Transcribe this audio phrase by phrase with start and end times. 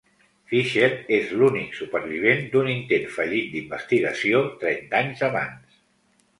[0.51, 5.81] Fischer és l'únic supervivent d'un intent fallit d'investigació trenta anys abans.